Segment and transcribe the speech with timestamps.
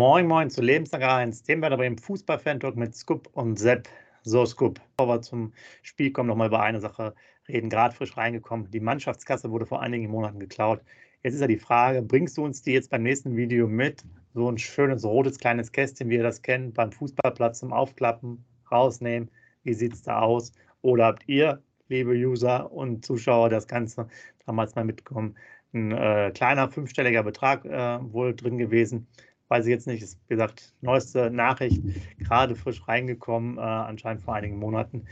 [0.00, 3.86] Moin Moin zu Lebenstag 1, Themenwerder beim Fußball-Fan-Talk mit Scoop und Sepp.
[4.22, 5.52] So, Scoop, bevor wir zum
[5.82, 7.14] Spiel kommen, nochmal über eine Sache
[7.46, 7.68] reden.
[7.68, 8.70] Gerade frisch reingekommen.
[8.70, 10.80] Die Mannschaftskasse wurde vor einigen Monaten geklaut.
[11.22, 14.02] Jetzt ist ja die Frage, bringst du uns die jetzt beim nächsten Video mit?
[14.32, 18.42] So ein schönes rotes kleines Kästchen, wie ihr das kennt, beim Fußballplatz zum Aufklappen,
[18.72, 19.30] rausnehmen.
[19.64, 20.52] Wie sieht es da aus?
[20.80, 24.08] Oder habt ihr, liebe User und Zuschauer, das Ganze
[24.46, 25.36] damals mal mitbekommen?
[25.74, 29.06] Ein äh, kleiner fünfstelliger Betrag äh, wohl drin gewesen
[29.50, 31.82] weiß ich jetzt nicht, ist wie gesagt neueste Nachricht,
[32.18, 35.04] gerade frisch reingekommen, äh, anscheinend vor einigen Monaten,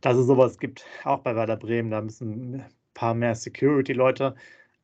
[0.00, 1.90] dass es sowas gibt, auch bei Werder Bremen.
[1.90, 2.64] Da müssen ein
[2.94, 4.34] paar mehr Security-Leute,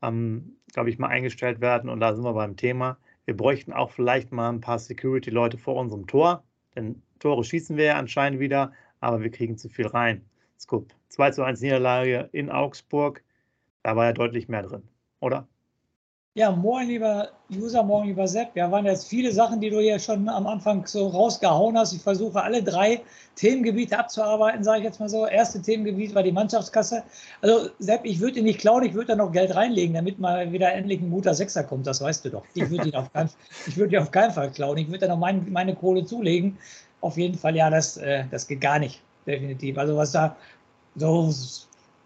[0.02, 1.88] ähm, glaube ich, mal eingestellt werden.
[1.88, 2.98] Und da sind wir beim Thema.
[3.24, 6.44] Wir bräuchten auch vielleicht mal ein paar Security-Leute vor unserem Tor,
[6.76, 10.24] denn Tore schießen wir ja anscheinend wieder, aber wir kriegen zu viel rein.
[10.58, 10.92] Scoop.
[11.08, 13.24] 2 zu 1 Niederlage in Augsburg,
[13.82, 14.82] da war ja deutlich mehr drin,
[15.20, 15.48] oder?
[16.38, 18.54] Ja, moin, lieber User, moin, lieber Sepp.
[18.54, 21.92] Ja, waren jetzt viele Sachen, die du hier schon am Anfang so rausgehauen hast.
[21.92, 23.00] Ich versuche alle drei
[23.34, 25.26] Themengebiete abzuarbeiten, sage ich jetzt mal so.
[25.26, 27.02] Erste Themengebiet war die Mannschaftskasse.
[27.42, 30.52] Also, Sepp, ich würde ihn nicht klauen, ich würde da noch Geld reinlegen, damit mal
[30.52, 31.88] wieder endlich ein guter Sechser kommt.
[31.88, 32.44] Das weißt du doch.
[32.54, 33.10] Ich würde ihn auf
[33.66, 34.78] ich ihn auf keinen Fall klauen.
[34.78, 36.56] Ich würde da noch mein, meine Kohle zulegen.
[37.00, 39.02] Auf jeden Fall, ja, das, äh, das geht gar nicht.
[39.26, 39.76] Definitiv.
[39.76, 40.36] Also, was da
[40.94, 41.32] so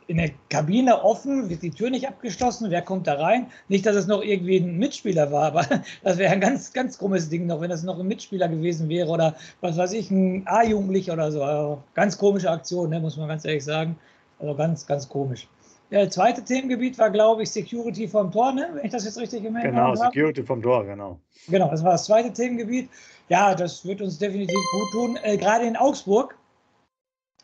[0.07, 3.47] in der Kabine offen, wird die Tür nicht abgeschlossen, wer kommt da rein?
[3.69, 5.67] Nicht, dass es noch irgendwie ein Mitspieler war, aber
[6.03, 9.09] das wäre ein ganz, ganz krummes Ding noch, wenn das noch ein Mitspieler gewesen wäre
[9.09, 11.43] oder was weiß ich, ein A-Jugendlicher oder so.
[11.43, 13.97] Also ganz komische Aktion, ne, muss man ganz ehrlich sagen.
[14.39, 15.47] Also ganz, ganz komisch.
[15.93, 18.71] Der zweite Themengebiet war, glaube ich, Security vom Tor, ne?
[18.73, 19.97] wenn ich das jetzt richtig gemerkt genau, habe.
[19.97, 21.19] Genau, Security vom Tor, genau.
[21.49, 22.89] Genau, das war das zweite Themengebiet.
[23.29, 25.19] Ja, das wird uns definitiv gut tun.
[25.23, 26.35] Äh, gerade in Augsburg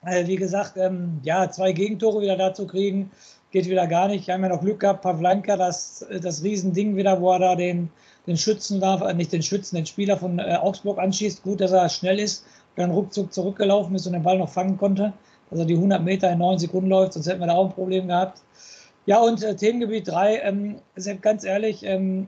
[0.03, 3.11] wie gesagt, ähm, ja, zwei Gegentore wieder dazu kriegen,
[3.51, 4.27] geht wieder gar nicht.
[4.27, 7.91] Wir haben ja noch Glück gehabt, Pavlanka, das, das Riesending wieder, wo er da den,
[8.27, 11.43] den Schützen darf, äh, nicht den Schützen, den Spieler von äh, Augsburg anschießt.
[11.43, 12.45] Gut, dass er schnell ist,
[12.77, 15.13] dann ruckzuck zurückgelaufen ist und den Ball noch fangen konnte.
[15.51, 17.75] Dass er die 100 Meter in 9 Sekunden läuft, sonst hätten wir da auch ein
[17.75, 18.43] Problem gehabt.
[19.07, 20.77] Ja, und äh, Themengebiet 3, ähm,
[21.23, 22.27] ganz ehrlich, ähm,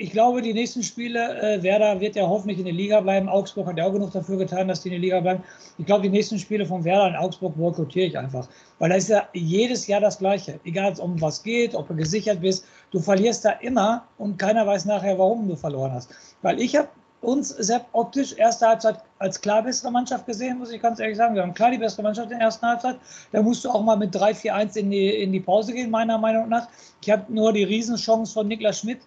[0.00, 3.28] ich glaube, die nächsten Spiele, äh, Werder wird ja hoffentlich in der Liga bleiben.
[3.28, 5.42] Augsburg hat ja auch genug dafür getan, dass die in der Liga bleiben.
[5.76, 8.48] Ich glaube, die nächsten Spiele von Werder in Augsburg boykottiere ich einfach.
[8.78, 10.60] Weil da ist ja jedes Jahr das Gleiche.
[10.64, 12.64] Egal, um was geht, ob du gesichert bist.
[12.92, 16.10] Du verlierst da immer und keiner weiß nachher, warum du verloren hast.
[16.42, 16.88] Weil ich habe
[17.20, 21.34] uns Sepp optisch erste Halbzeit als klar bessere Mannschaft gesehen, muss ich ganz ehrlich sagen.
[21.34, 23.00] Wir haben klar die bessere Mannschaft in der ersten Halbzeit.
[23.32, 26.48] Da musst du auch mal mit 3-4-1 in die, in die Pause gehen, meiner Meinung
[26.48, 26.68] nach.
[27.02, 29.00] Ich habe nur die Riesenchance von Niklas Schmidt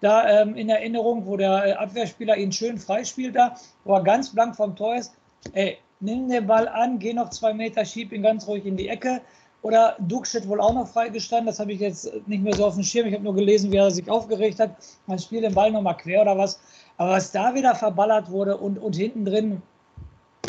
[0.00, 4.30] da ähm, in Erinnerung, wo der äh, Abwehrspieler ihn schön freispielt da, wo er ganz
[4.30, 5.12] blank vom Tor ist.
[5.52, 8.88] Ey, nimm den Ball an, geh noch zwei Meter, schieb ihn ganz ruhig in die
[8.88, 9.20] Ecke.
[9.62, 12.84] Oder Duxch wohl auch noch freigestanden, das habe ich jetzt nicht mehr so auf dem
[12.84, 13.08] Schirm.
[13.08, 14.70] Ich habe nur gelesen, wie er sich aufgeregt hat.
[15.06, 16.60] Man spielt den Ball nochmal quer oder was.
[16.96, 19.62] Aber was da wieder verballert wurde und, und hinten drin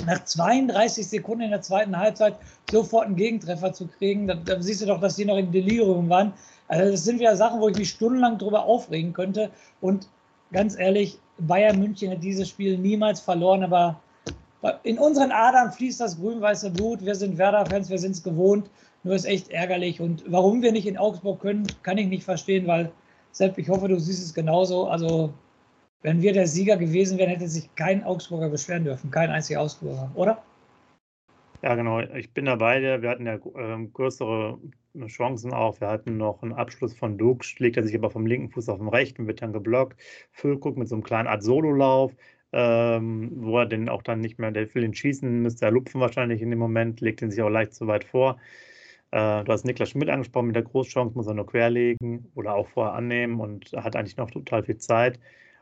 [0.05, 4.81] nach 32 Sekunden in der zweiten Halbzeit sofort einen Gegentreffer zu kriegen, da, da siehst
[4.81, 6.33] du doch, dass die noch in Delirium waren.
[6.67, 9.49] Also das sind wieder Sachen, wo ich mich stundenlang darüber aufregen könnte.
[9.81, 10.07] Und
[10.51, 13.99] ganz ehrlich, Bayern München hat dieses Spiel niemals verloren, aber
[14.83, 17.05] in unseren Adern fließt das grün-weiße Blut.
[17.05, 18.69] Wir sind Werder-Fans, wir sind es gewohnt.
[19.03, 20.01] Nur ist echt ärgerlich.
[20.01, 22.91] Und warum wir nicht in Augsburg können, kann ich nicht verstehen, weil,
[23.31, 24.87] Sepp, ich hoffe, du siehst es genauso.
[24.87, 25.33] Also,
[26.01, 29.11] wenn wir der Sieger gewesen wären, hätte sich kein Augsburger beschweren dürfen.
[29.11, 30.43] Kein einziger Augsburger, oder?
[31.61, 31.99] Ja, genau.
[31.99, 33.01] Ich bin dabei.
[33.01, 34.59] Wir hatten ja äh, größere
[35.07, 35.79] Chancen auch.
[35.81, 38.79] Wir hatten noch einen Abschluss von Dux, schlägt er sich aber vom linken Fuß auf
[38.79, 39.99] den rechten, wird dann geblockt.
[40.31, 42.13] Füllkrug mit so einem kleinen Art Sololauf,
[42.53, 45.99] ähm, wo er den auch dann nicht mehr, der will ihn schießen, müsste er lupfen
[45.99, 48.37] wahrscheinlich in dem Moment, legt ihn sich auch leicht zu weit vor.
[49.11, 52.67] Äh, du hast Niklas Schmidt angesprochen mit der Großchance, muss er nur querlegen oder auch
[52.69, 55.19] vorher annehmen und hat eigentlich noch total viel Zeit.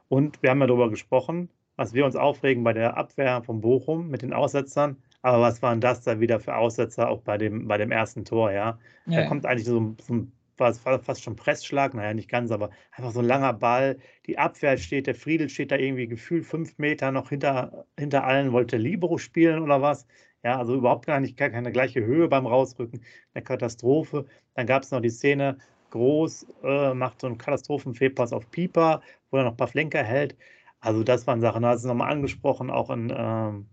[0.09, 4.09] Und wir haben ja darüber gesprochen, was wir uns aufregen bei der Abwehr von Bochum
[4.09, 7.77] mit den Aussetzern aber was waren das da wieder für Aussetzer auch bei dem, bei
[7.77, 8.79] dem ersten Tor, ja?
[9.07, 12.71] ja da kommt eigentlich so, so ein was fast schon Pressschlag, naja, nicht ganz, aber
[12.91, 13.99] einfach so ein langer Ball.
[14.25, 18.53] Die Abwehr steht, der Friedel steht da irgendwie gefühlt fünf Meter noch hinter, hinter allen,
[18.53, 20.07] wollte Libero spielen oder was.
[20.43, 23.01] Ja, also überhaupt gar nicht, gar keine gleiche Höhe beim Rausrücken.
[23.35, 24.25] Eine Katastrophe.
[24.55, 25.59] Dann gab es noch die Szene,
[25.91, 29.01] Groß äh, macht so einen Katastrophenfehlpass auf Pieper,
[29.31, 30.35] wo er noch ein paar Flenker hält.
[30.79, 33.67] Also das waren Sachen, da hast du nochmal angesprochen, auch in, ähm,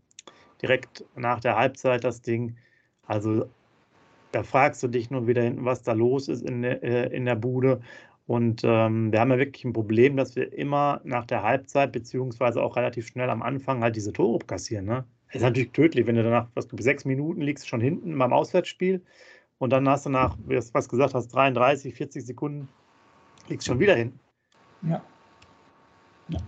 [0.62, 2.56] direkt nach der Halbzeit das Ding.
[3.06, 3.46] Also
[4.32, 7.24] da fragst du dich nur wieder hinten, was da los ist in der, äh, in
[7.24, 7.80] der Bude.
[8.26, 12.62] Und ähm, wir haben ja wirklich ein Problem, dass wir immer nach der Halbzeit, beziehungsweise
[12.62, 14.86] auch relativ schnell am Anfang halt diese Tore kassieren.
[14.86, 15.04] Ne?
[15.26, 18.32] Das ist natürlich tödlich, wenn du danach, was du sechs Minuten liegst schon hinten beim
[18.32, 19.02] Auswärtsspiel
[19.58, 22.68] und dann hast du nach, wie du was gesagt hast, 33, 40 Sekunden
[23.48, 24.18] liegst schon wieder hinten.
[24.82, 25.02] Ja.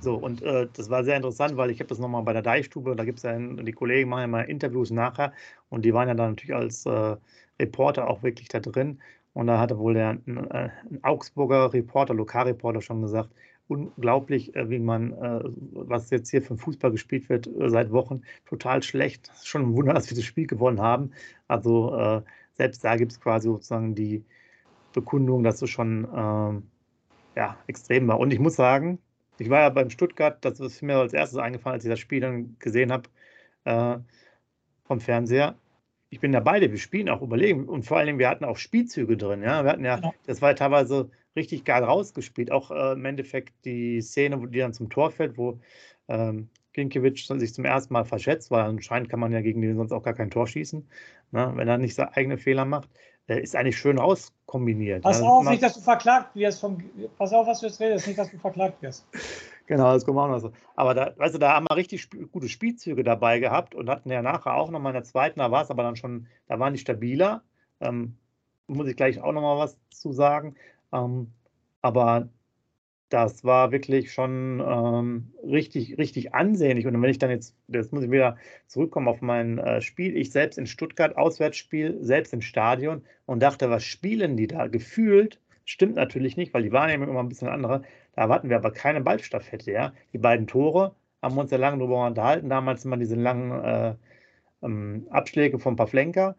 [0.01, 2.97] So, und äh, das war sehr interessant, weil ich habe das nochmal bei der Deichstube,
[2.97, 5.33] da gibt es ja, die Kollegen machen ja mal Interviews nachher
[5.69, 7.17] und die waren ja dann natürlich als äh,
[7.61, 9.01] Reporter auch wirklich da drin.
[9.35, 13.31] Und da hatte wohl der ein, äh, ein Augsburger Reporter, Lokalreporter schon gesagt,
[13.69, 15.41] unglaublich, äh, wie man, äh,
[15.73, 19.31] was jetzt hier für Fußball gespielt wird seit Wochen, total schlecht.
[19.45, 21.13] Schon ein Wunder, dass wir das Spiel gewonnen haben.
[21.49, 22.23] Also
[22.55, 24.25] selbst da gibt es quasi sozusagen die
[24.93, 26.71] Bekundung, dass es schon ähm,
[27.37, 28.19] ja, extrem war.
[28.19, 28.99] Und ich muss sagen,
[29.39, 32.21] ich war ja beim Stuttgart, das ist mir als erstes eingefallen, als ich das Spiel
[32.21, 33.09] dann gesehen habe
[33.65, 33.99] äh,
[34.85, 35.57] vom Fernseher.
[36.09, 38.57] Ich bin da beide, wir spielen auch überlegen und vor allen Dingen, wir hatten auch
[38.57, 39.43] Spielzüge drin.
[39.43, 40.15] Ja, wir hatten ja, genau.
[40.27, 42.51] das war teilweise richtig geil rausgespielt.
[42.53, 45.61] Auch äh, im Endeffekt die Szene, wo die dann zum Tor fällt, wo
[46.09, 49.93] ähm, Ginkiewicz sich zum ersten Mal verschätzt, weil anscheinend kann man ja gegen den sonst
[49.93, 50.87] auch gar kein Tor schießen,
[51.33, 52.89] ne, wenn er nicht seine eigene Fehler macht.
[53.29, 55.03] Ist eigentlich schön auskombiniert.
[55.03, 55.27] Pass ne?
[55.27, 56.61] auf, nicht, dass du verklagt wirst.
[56.61, 56.79] Vom,
[57.19, 59.05] pass auf, was du jetzt redest, nicht, dass du verklagt wirst.
[59.67, 60.53] Genau, das kommt auch noch so.
[60.77, 64.11] Aber da, weißt du, da haben wir richtig sp gute Spielzüge dabei gehabt und hatten
[64.11, 66.73] ja nachher auch nochmal in der zweiten, da war es aber dann schon, da waren
[66.73, 67.43] die stabiler.
[67.81, 68.17] Ähm,
[68.69, 70.55] muss ich gleich auch nochmal was zu sagen.
[70.93, 71.33] Ähm,
[71.83, 72.29] aber
[73.09, 76.87] das war wirklich schon ähm, richtig, richtig ansehnlich.
[76.87, 78.37] Und wenn ich dann jetzt, jetzt muss ich wieder
[78.67, 83.71] zurückkommen auf mein äh, Spiel, ich selbst in Stuttgart, Auswärtsspiel, selbst im Stadion und dachte,
[83.71, 84.67] was spielen die da?
[84.67, 87.83] Gefühlt, stimmt natürlich nicht, weil die Wahrnehmung immer ein bisschen andere.
[88.15, 89.93] Da erwarten wir aber keine Ballstaffette, ja.
[90.13, 92.49] Die beiden Tore haben wir uns ja lange darüber unterhalten.
[92.49, 93.95] Damals immer diese langen äh,
[94.63, 96.37] ähm, Abschläge von Pavlenka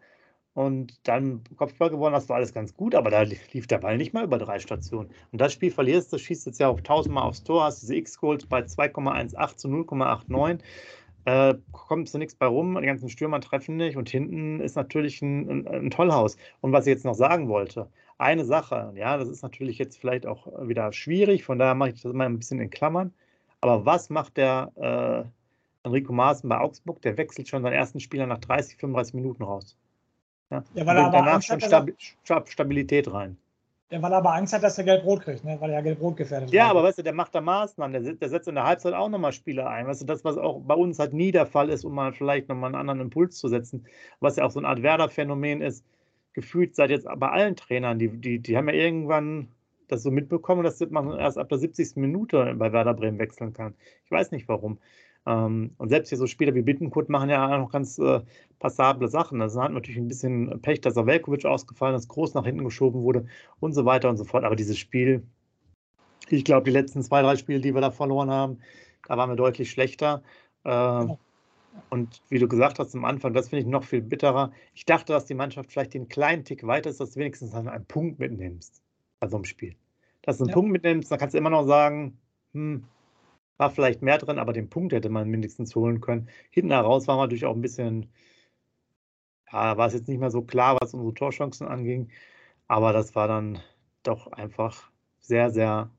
[0.54, 4.12] und dann Kopfball gewonnen, das war alles ganz gut, aber da lief der Ball nicht
[4.12, 5.10] mal über drei Stationen.
[5.30, 7.94] Und das Spiel verlierst du, schießt jetzt ja auf 1000 Mal aufs Tor, hast diese
[7.94, 10.60] X-Goals bei 2,18 zu 0,89.
[11.26, 15.20] Äh, kommt so nichts bei rum, die ganzen Stürmer treffen nicht und hinten ist natürlich
[15.20, 16.36] ein, ein, ein, Tollhaus.
[16.60, 20.26] Und was ich jetzt noch sagen wollte, eine Sache, ja, das ist natürlich jetzt vielleicht
[20.26, 23.12] auch wieder schwierig, von daher mache ich das mal ein bisschen in Klammern.
[23.60, 27.02] Aber was macht der äh, Enrico Maaßen bei Augsburg?
[27.02, 29.76] Der wechselt schon seinen ersten Spieler nach 30, 35 Minuten raus.
[30.50, 31.48] Ja, ja weil er aber danach Angst
[32.24, 33.36] schon Stabilität rein.
[33.90, 35.56] Ja, weil er aber Angst hat, dass er Gelb-Rot kriegt, ne?
[35.60, 36.70] weil er ja Gelb-Rot gefährdet Ja, war.
[36.70, 39.32] aber weißt du, der macht da Maßnahmen, der, der, setzt in der Halbzeit auch nochmal
[39.32, 39.86] Spieler ein.
[39.86, 42.48] Weißt du, das, was auch bei uns halt nie der Fall ist, um mal vielleicht
[42.48, 43.86] nochmal einen anderen Impuls zu setzen,
[44.20, 45.86] was ja auch so eine Art Werder-Phänomen ist,
[46.34, 49.48] gefühlt seit jetzt bei allen Trainern, die, die, die haben ja irgendwann
[49.88, 51.96] das so mitbekommen, dass man erst ab der 70.
[51.96, 53.74] Minute bei Werder Bremen wechseln kann.
[54.04, 54.78] Ich weiß nicht warum.
[55.28, 58.20] Ähm, und selbst hier so Spieler wie Bittenkurt machen ja noch ganz äh,
[58.58, 59.40] passable Sachen.
[59.40, 63.26] Das hat natürlich ein bisschen Pech, dass Velkovic ausgefallen ist, groß nach hinten geschoben wurde
[63.60, 64.44] und so weiter und so fort.
[64.44, 65.22] Aber dieses Spiel,
[66.30, 68.60] ich glaube, die letzten zwei, drei Spiele, die wir da verloren haben,
[69.06, 70.22] da waren wir deutlich schlechter.
[70.64, 71.06] Äh,
[71.90, 74.50] und wie du gesagt hast am Anfang, das finde ich noch viel bitterer.
[74.74, 77.84] Ich dachte, dass die Mannschaft vielleicht den kleinen Tick weiter ist, dass du wenigstens einen
[77.84, 78.82] Punkt mitnimmst
[79.20, 79.76] bei so einem Spiel.
[80.22, 80.54] Dass du einen ja.
[80.54, 82.18] Punkt mitnimmst, dann kannst du immer noch sagen,
[82.54, 82.84] hm,
[83.58, 86.28] war vielleicht mehr drin, aber den Punkt hätte man mindestens holen können.
[86.50, 88.10] Hinten heraus war man natürlich auch ein bisschen,
[89.52, 92.10] ja, war es jetzt nicht mehr so klar, was unsere Torchancen anging,
[92.68, 93.58] aber das war dann
[94.02, 94.90] doch einfach
[95.20, 95.90] sehr, sehr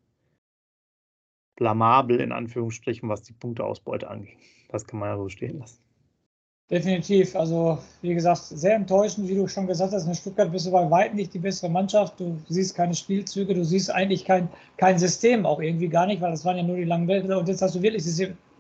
[1.56, 4.39] blamabel in Anführungsstrichen, was die Punkteausbeute anging.
[4.69, 5.88] Das kann man ja so stehen lassen.
[6.71, 7.35] Definitiv.
[7.35, 10.05] Also, wie gesagt, sehr enttäuschend, wie du schon gesagt hast.
[10.05, 12.19] In Stuttgart bist du bei weitem nicht die bessere Mannschaft.
[12.19, 16.29] Du siehst keine Spielzüge, du siehst eigentlich kein, kein System, auch irgendwie gar nicht, weil
[16.29, 17.39] das waren ja nur die langen Bälle.
[17.39, 18.03] Und jetzt hast du wirklich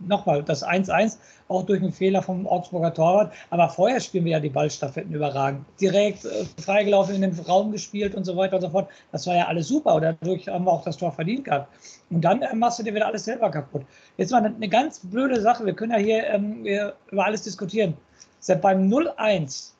[0.07, 3.33] nochmal das 1-1, auch durch einen Fehler vom Augsburger Torwart.
[3.49, 5.65] Aber vorher spielen wir ja die Ballstaffetten überragend.
[5.81, 8.89] Direkt äh, freigelaufen in den Raum gespielt und so weiter und so fort.
[9.11, 9.95] Das war ja alles super.
[9.95, 11.73] Und dadurch haben wir auch das Tor verdient gehabt.
[12.09, 13.83] Und dann äh, machst du dir wieder alles selber kaputt.
[14.17, 15.65] Jetzt mal eine, ganz blöde Sache.
[15.65, 17.95] Wir können ja hier ähm, über alles diskutieren.
[18.39, 19.73] Seit beim 0-1,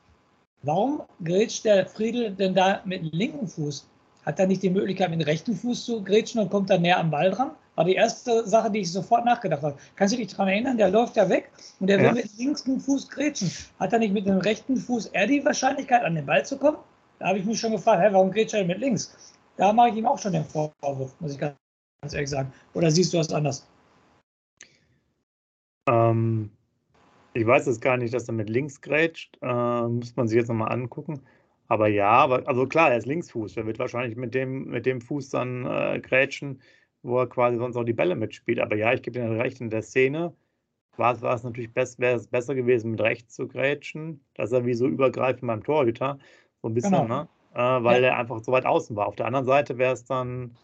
[0.62, 3.88] warum grätscht der Friedel denn da mit dem linken Fuß?
[4.26, 6.98] Hat er nicht die Möglichkeit, mit dem rechten Fuß zu grätschen und kommt dann näher
[6.98, 7.52] am Ball dran?
[7.76, 9.76] War die erste Sache, die ich sofort nachgedacht habe.
[9.96, 10.76] Kannst du dich daran erinnern?
[10.76, 12.04] Der läuft ja weg und der ja.
[12.04, 13.50] will mit dem linken Fuß grätschen.
[13.78, 16.78] Hat er nicht mit dem rechten Fuß eher die Wahrscheinlichkeit, an den Ball zu kommen?
[17.18, 19.34] Da habe ich mich schon gefragt, hä, warum grätscht er mit links?
[19.56, 21.54] Da mache ich ihm auch schon den Vorwurf, muss ich ganz
[22.12, 22.52] ehrlich sagen.
[22.74, 23.66] Oder siehst du das anders?
[25.88, 26.50] Ähm,
[27.34, 29.38] ich weiß es gar nicht, dass er mit links grätscht.
[29.42, 31.20] Äh, muss man sich jetzt nochmal angucken.
[31.68, 33.56] Aber ja, aber, also klar, er ist Linksfuß.
[33.56, 36.60] Er wird wahrscheinlich mit dem, mit dem Fuß dann äh, grätschen,
[37.02, 38.60] wo er quasi sonst auch die Bälle mitspielt.
[38.60, 40.34] Aber ja, ich gebe Ihnen recht, in der Szene
[40.96, 44.52] war es, war es natürlich best, wäre es besser gewesen, mit rechts zu grätschen, dass
[44.52, 46.18] er wie so übergreifend beim Torhüter,
[46.62, 47.06] so ein bisschen, genau.
[47.06, 47.28] ne?
[47.54, 48.10] Äh, weil ja.
[48.10, 49.06] er einfach so weit außen war.
[49.06, 50.56] Auf der anderen Seite wäre es dann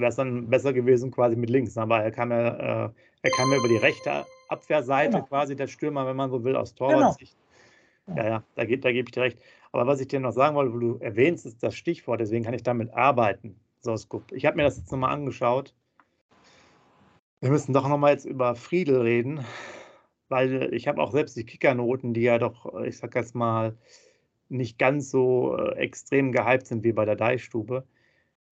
[0.00, 1.76] wäre es dann besser gewesen quasi mit links.
[1.76, 2.90] Aber er kam ja, äh,
[3.22, 5.24] er kam ja über die rechte Abwehrseite genau.
[5.24, 7.36] quasi der Stürmer, wenn man so will, aus Torwartsicht.
[8.06, 8.18] Genau.
[8.18, 9.38] Ja, ja, da, da gebe ich dir recht.
[9.72, 12.54] Aber was ich dir noch sagen wollte, wo du erwähnst, ist das Stichwort, deswegen kann
[12.54, 13.60] ich damit arbeiten.
[13.96, 15.74] So, Ich habe mir das jetzt nochmal angeschaut.
[17.40, 19.44] Wir müssen doch nochmal jetzt über Friedel reden,
[20.28, 23.76] weil ich habe auch selbst die Kickernoten, die ja doch, ich sag jetzt mal,
[24.50, 27.86] nicht ganz so äh, extrem gehypt sind wie bei der Deichstube.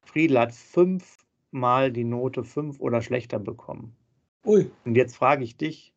[0.02, 3.96] Friedel hat fünfmal die Note fünf oder schlechter bekommen.
[4.44, 4.70] Ui.
[4.84, 5.92] Und jetzt frage ich dich,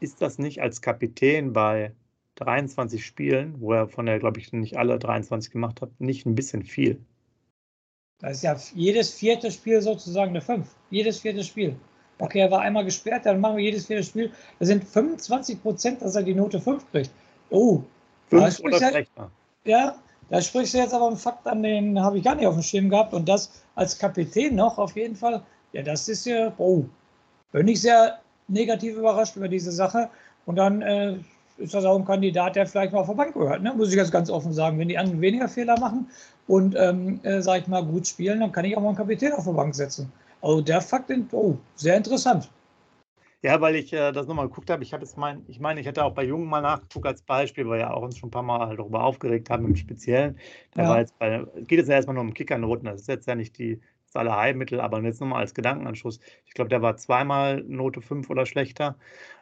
[0.00, 1.94] ist das nicht als Kapitän bei
[2.36, 6.34] 23 Spielen, wo er von der, glaube ich, nicht alle 23 gemacht hat, nicht ein
[6.34, 7.00] bisschen viel?
[8.20, 10.66] Das ist ja jedes vierte Spiel sozusagen eine 5.
[10.90, 11.76] Jedes vierte Spiel.
[12.18, 14.30] Okay, er war einmal gesperrt, dann machen wir jedes vierte Spiel.
[14.58, 17.10] Das sind 25 Prozent, dass er die Note 5 kriegt.
[17.50, 17.82] Oh,
[18.30, 19.30] 5 oder schlechter.
[19.64, 19.96] Ja,
[20.30, 22.62] da sprichst du jetzt aber einen Fakt an, den habe ich gar nicht auf dem
[22.62, 23.12] Schirm gehabt.
[23.12, 25.42] Und das als Kapitän noch auf jeden Fall.
[25.72, 26.84] Ja, das ist ja, oh,
[27.52, 30.08] bin ich sehr negativ überrascht über diese Sache.
[30.46, 31.16] Und dann äh,
[31.58, 33.62] ist das auch ein Kandidat, der vielleicht mal auf der Bank gehört.
[33.62, 33.72] Ne?
[33.74, 34.78] Muss ich jetzt ganz offen sagen.
[34.78, 36.08] Wenn die anderen weniger Fehler machen
[36.46, 39.32] und, ähm, äh, sag ich mal, gut spielen, dann kann ich auch mal einen Kapitän
[39.32, 40.12] auf der Bank setzen.
[40.42, 42.50] Also der Fakt, oh, sehr interessant.
[43.44, 44.82] Ja, weil ich äh, das nochmal geguckt habe.
[44.82, 47.66] Ich habe es mein, ich meine, ich hätte auch bei Jungen mal nachgeguckt als Beispiel,
[47.66, 50.38] weil wir ja auch uns schon ein paar Mal darüber aufgeregt haben im Speziellen.
[50.72, 50.88] Da ja.
[50.88, 52.86] war jetzt bei, geht es ja erstmal nur um Kickernoten.
[52.86, 56.20] Das ist jetzt ja nicht die, das Allerheilmittel, aber jetzt nochmal als Gedankenanschluss.
[56.46, 58.96] Ich glaube, der war zweimal Note 5 oder schlechter.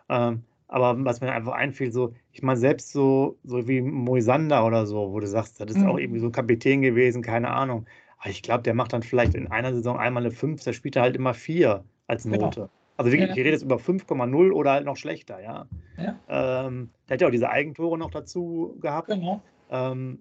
[0.08, 4.86] Ähm, aber was mir einfach einfiel, so, ich meine, selbst so, so wie Moisander oder
[4.86, 5.86] so, wo du sagst, das ist mhm.
[5.86, 7.84] auch irgendwie so Kapitän gewesen, keine Ahnung.
[8.16, 10.96] Aber ich glaube, der macht dann vielleicht in einer Saison einmal eine 5, der spielt
[10.96, 12.38] halt immer 4 als genau.
[12.38, 12.60] Note.
[12.60, 12.70] Genau.
[12.96, 13.34] Also wirklich, ja.
[13.34, 15.66] ich rede jetzt über 5,0 oder halt noch schlechter, ja.
[15.98, 16.18] ja.
[16.66, 19.08] Ähm, der hat ja auch diese Eigentore noch dazu gehabt.
[19.08, 19.42] Genau.
[19.70, 20.20] Ähm,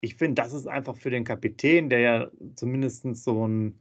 [0.00, 3.80] ich finde, das ist einfach für den Kapitän, der ja zumindest so ein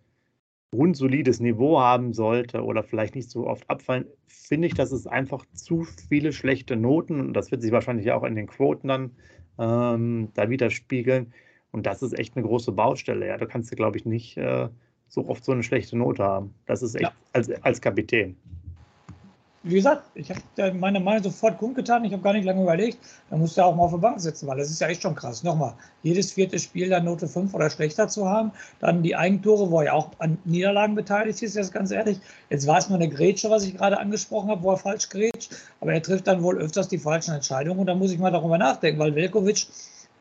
[0.72, 5.46] grundsolides Niveau haben sollte oder vielleicht nicht so oft abfallen, finde ich, dass es einfach
[5.54, 9.12] zu viele schlechte Noten und das wird sich wahrscheinlich auch in den Quoten dann
[9.58, 11.34] ähm, da widerspiegeln.
[11.72, 13.28] Und das ist echt eine große Baustelle.
[13.28, 14.70] Ja, da kannst du, glaube ich, nicht äh,
[15.08, 16.54] so oft so eine schlechte Note haben.
[16.66, 17.12] Das ist echt ja.
[17.34, 18.36] als, als Kapitän.
[19.64, 22.06] Wie gesagt, ich habe meine Meinung sofort kundgetan.
[22.06, 22.98] Ich habe gar nicht lange überlegt.
[23.30, 25.16] Da musst du auch mal auf der Bank sitzen, weil das ist ja echt schon
[25.16, 25.44] krass.
[25.44, 28.54] Nochmal, jedes vierte Spiel dann Note 5 oder schlechter zu haben.
[28.80, 32.22] Dann die Eigentore, wo er ja auch an Niederlagen beteiligt ist, jetzt ganz ehrlich.
[32.50, 35.54] Jetzt war es nur eine Grätsche, was ich gerade angesprochen habe, wo er falsch grätscht.
[35.82, 37.82] Aber er trifft dann wohl öfters die falschen Entscheidungen.
[37.82, 39.68] Und da muss ich mal darüber nachdenken, weil Velkovic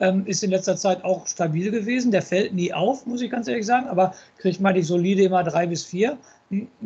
[0.01, 2.11] ähm, ist in letzter Zeit auch stabil gewesen.
[2.11, 5.45] Der fällt nie auf, muss ich ganz ehrlich sagen, aber kriegt mal die solide immer
[5.45, 6.19] drei bis vier.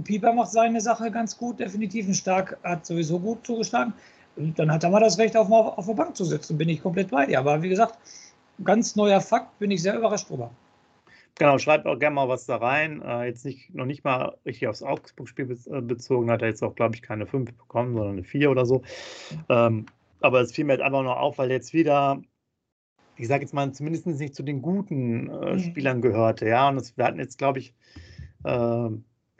[0.04, 2.08] Pieper macht seine Sache ganz gut, definitiv.
[2.08, 3.92] Ein Stark hat sowieso gut zugeschlagen.
[4.36, 6.58] Und dann hat er mal das Recht, auf, auf der Bank zu sitzen.
[6.58, 7.38] Bin ich komplett bei dir.
[7.38, 7.98] Aber wie gesagt,
[8.64, 10.50] ganz neuer Fakt, bin ich sehr überrascht drüber.
[11.38, 13.02] Genau, schreibt auch gerne mal was da rein.
[13.02, 16.74] Äh, jetzt nicht, noch nicht mal richtig aufs Augsburg-Spiel äh, bezogen, hat er jetzt auch,
[16.74, 18.82] glaube ich, keine 5 bekommen, sondern eine 4 oder so.
[19.48, 19.86] Ähm,
[20.20, 22.20] aber es fiel mir jetzt einfach noch auf, weil jetzt wieder
[23.16, 25.58] ich sage jetzt mal, zumindest nicht zu den guten äh, mhm.
[25.60, 26.48] Spielern gehörte.
[26.48, 27.74] Ja, und das, wir hatten jetzt, glaube ich,
[28.44, 28.88] äh,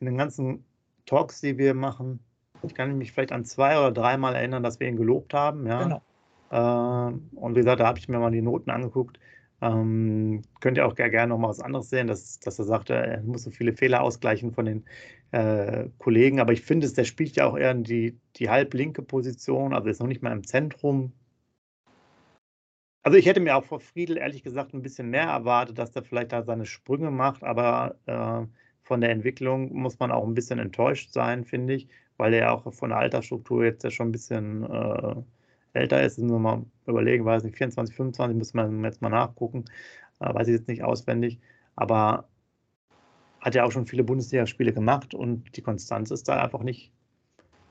[0.02, 0.64] in den ganzen
[1.06, 2.18] Talks, die wir machen,
[2.64, 5.64] ich kann mich vielleicht an zwei oder dreimal erinnern, dass wir ihn gelobt haben.
[5.66, 5.82] Ja.
[5.82, 6.02] Genau.
[6.50, 9.21] Äh, und wie gesagt, da habe ich mir mal die Noten angeguckt.
[9.61, 13.23] Ähm, könnt ihr auch gerne noch mal was anderes sehen, dass, dass er sagte, er
[13.23, 14.85] muss so viele Fehler ausgleichen von den
[15.30, 16.40] äh, Kollegen.
[16.40, 20.00] Aber ich finde, der spielt ja auch eher in die, die halblinke Position, also ist
[20.00, 21.12] noch nicht mal im Zentrum
[23.04, 26.04] also ich hätte mir auch vor Friedel ehrlich gesagt ein bisschen mehr erwartet, dass der
[26.04, 28.47] vielleicht da seine Sprünge macht, aber äh,
[28.82, 32.72] von der Entwicklung muss man auch ein bisschen enttäuscht sein, finde ich, weil er auch
[32.72, 35.14] von der Altersstruktur jetzt ja schon ein bisschen äh,
[35.72, 36.18] älter ist.
[36.18, 39.64] Nur mal überlegen, weiß nicht, 24, 25 muss man jetzt mal nachgucken,
[40.20, 41.38] äh, weiß ich jetzt nicht auswendig,
[41.76, 42.28] aber
[43.40, 46.92] hat ja auch schon viele Bundesligaspiele gemacht und die Konstanz ist da einfach nicht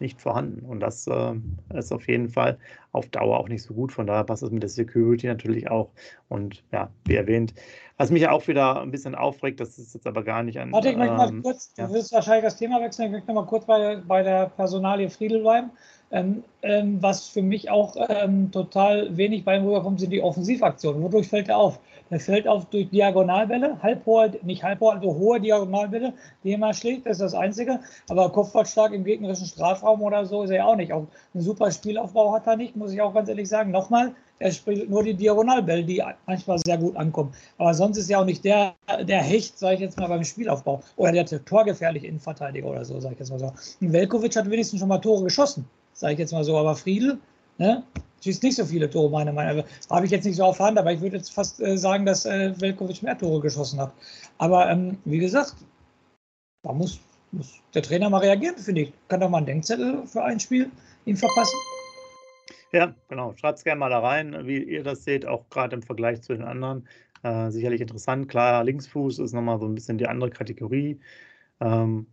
[0.02, 0.66] nicht vorhanden.
[0.66, 1.34] Und das äh,
[1.74, 2.58] ist auf jeden Fall
[2.92, 3.92] auf Dauer auch nicht so gut.
[3.94, 5.90] Von daher passt es mit der Security natürlich auch.
[6.28, 7.54] Und ja, wie erwähnt,
[7.98, 10.72] was mich auch wieder ein bisschen aufregt, das ist jetzt aber gar nicht an.
[10.72, 11.88] Warte, ich möchte ähm, mal kurz, ja.
[11.88, 15.10] du wirst wahrscheinlich das Thema wechseln, ich möchte noch mal kurz bei, bei der Personalie
[15.10, 15.72] Friedel bleiben.
[16.12, 21.02] Ähm, ähm, was für mich auch ähm, total wenig bei ihm rüberkommt, sind die Offensivaktionen.
[21.02, 21.80] Wodurch fällt er auf?
[22.10, 26.14] Der fällt auf durch Diagonalbälle, halbhohe, nicht halbhohe, also hohe Diagonalbälle,
[26.44, 27.80] die er schlägt, das ist das Einzige.
[28.10, 30.92] Aber Kopfballstark im gegnerischen Strafraum oder so ist er ja auch nicht.
[30.92, 33.72] Auch einen super Spielaufbau hat er nicht, muss ich auch ganz ehrlich sagen.
[33.72, 37.32] Nochmal, er spielt nur die Diagonalbälle, die manchmal sehr gut ankommen.
[37.58, 40.82] Aber sonst ist ja auch nicht der, der Hecht, sage ich jetzt mal, beim Spielaufbau.
[40.98, 43.54] Oder der torgefährliche Innenverteidiger oder so, sage ich jetzt mal so.
[43.80, 46.58] Und Velkovic hat wenigstens schon mal Tore geschossen, sage ich jetzt mal so.
[46.58, 47.20] Aber Friedel,
[47.58, 47.84] ne,
[48.24, 49.64] schießt nicht so viele Tore, meiner Meinung nach.
[49.66, 52.06] Also, habe ich jetzt nicht so auf Hand, aber ich würde jetzt fast äh, sagen,
[52.06, 53.94] dass äh, Velkovic mehr Tore geschossen hat.
[54.38, 55.56] Aber ähm, wie gesagt,
[56.64, 57.00] da muss,
[57.32, 58.94] muss, der Trainer mal reagieren, finde ich.
[59.08, 60.72] Kann doch mal einen Denkzettel für ein Spiel
[61.06, 61.58] ihm verpassen.
[62.72, 63.34] Ja, genau.
[63.36, 66.34] Schreibt es gerne mal da rein, wie ihr das seht, auch gerade im Vergleich zu
[66.34, 66.88] den anderen.
[67.24, 68.30] Äh, sicherlich interessant.
[68.30, 71.00] Klar, Linksfuß ist nochmal so ein bisschen die andere Kategorie.
[71.60, 72.08] Ähm,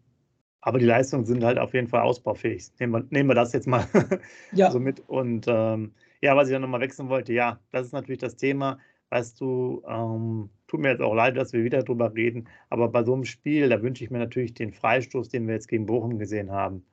[0.61, 2.69] Aber die Leistungen sind halt auf jeden Fall ausbaufähig.
[2.79, 3.87] Nehmen wir, nehmen wir das jetzt mal
[4.53, 4.71] ja.
[4.71, 5.01] so mit.
[5.09, 8.79] Und ähm, ja, was ich dann nochmal wechseln wollte, ja, das ist natürlich das Thema.
[9.11, 13.05] Weißt du, ähm, tut mir jetzt auch leid, dass wir wieder drüber reden, aber bei
[13.05, 16.19] so einem Spiel, da wünsche ich mir natürlich den Freistoß, den wir jetzt gegen Bochum
[16.19, 16.85] gesehen haben.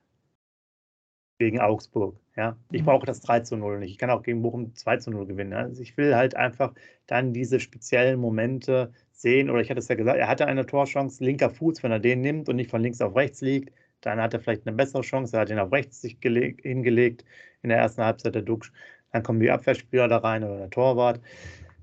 [1.38, 2.18] Gegen Augsburg.
[2.36, 2.86] Ja, ich mhm.
[2.86, 3.90] brauche das 3 zu 0 nicht.
[3.90, 5.52] Ich kann auch gegen Bochum 2 zu 0 gewinnen.
[5.52, 6.72] Also ich will halt einfach
[7.06, 9.50] dann diese speziellen Momente sehen.
[9.50, 12.20] Oder ich hatte es ja gesagt, er hatte eine Torchance, linker Fuß, wenn er den
[12.20, 15.36] nimmt und nicht von links auf rechts liegt, dann hat er vielleicht eine bessere Chance.
[15.36, 17.24] Er hat ihn auf rechts sich hingelegt
[17.62, 18.72] in der ersten Halbzeit der Duxch.
[19.12, 21.20] Dann kommen die Abwehrspieler da rein oder der Torwart.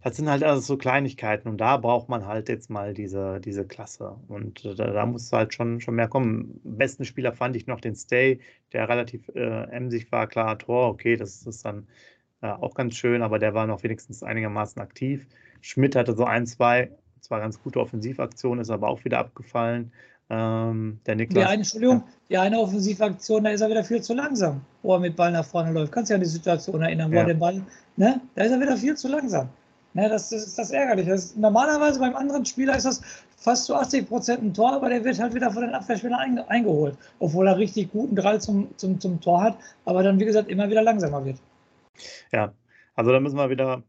[0.03, 3.65] Das sind halt also so Kleinigkeiten und da braucht man halt jetzt mal diese, diese
[3.65, 4.17] Klasse.
[4.27, 6.59] Und da, da muss halt schon, schon mehr kommen.
[6.65, 8.39] Besten Spieler fand ich noch den Stay,
[8.73, 10.27] der relativ äh, emsig war.
[10.27, 11.87] Klar, Tor, okay, das ist dann
[12.41, 15.25] äh, auch ganz schön, aber der war noch wenigstens einigermaßen aktiv.
[15.61, 16.91] Schmidt hatte so ein, zwei,
[17.21, 19.93] zwar ganz gute Offensivaktionen, ist aber auch wieder abgefallen.
[20.29, 21.43] Ähm, der Niklas.
[21.43, 22.11] Die eine, Entschuldigung, ja.
[22.29, 25.45] die eine Offensivaktion, da ist er wieder viel zu langsam, wo er mit Ball nach
[25.45, 25.93] vorne läuft.
[25.93, 27.21] Kannst du dich an die Situation erinnern, wo ja.
[27.21, 27.61] er den Ball,
[27.95, 28.19] ne?
[28.35, 29.47] Da ist er wieder viel zu langsam.
[29.93, 31.07] Ne, das, das ist das ärgerlich.
[31.07, 33.01] Das normalerweise beim anderen Spieler ist das
[33.37, 36.49] fast zu 80 Prozent ein Tor, aber der wird halt wieder von den Abwehrspielern einge
[36.49, 40.49] eingeholt, obwohl er richtig guten Drall zum, zum, zum Tor hat, aber dann, wie gesagt,
[40.49, 41.37] immer wieder langsamer wird.
[42.31, 42.53] Ja,
[42.95, 43.83] also da müssen wir wieder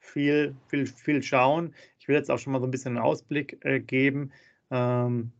[0.00, 1.74] viel, viel, viel schauen.
[2.00, 4.32] Ich will jetzt auch schon mal so ein bisschen einen Ausblick äh, geben.
[4.70, 5.32] Ähm,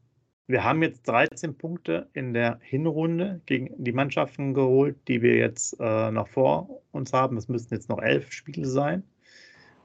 [0.47, 5.77] wir haben jetzt 13 Punkte in der Hinrunde gegen die Mannschaften geholt, die wir jetzt
[5.81, 7.37] äh, noch vor uns haben.
[7.37, 9.03] Es müssten jetzt noch elf Spiele sein.